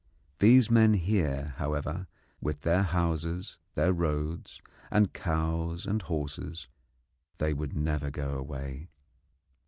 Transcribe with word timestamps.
These 0.39 0.71
men 0.71 0.95
here, 0.95 1.53
however, 1.57 2.07
with 2.41 2.61
their 2.61 2.81
houses, 2.81 3.59
their 3.75 3.93
roads 3.93 4.59
and 4.89 5.13
cows 5.13 5.85
and 5.85 6.01
horses 6.01 6.67
they 7.37 7.53
would 7.53 7.75
never 7.75 8.09
go 8.09 8.35
away. 8.35 8.89